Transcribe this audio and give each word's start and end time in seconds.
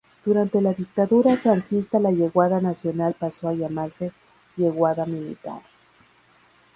Durante 0.25 0.59
la 0.63 0.73
dictadura 0.73 1.37
franquista 1.37 1.99
la 1.99 2.09
yeguada 2.09 2.59
nacional 2.59 3.15
pasó 3.19 3.49
a 3.49 3.53
llamarse 3.53 4.11
yeguada 4.57 5.05
militar. 5.05 5.61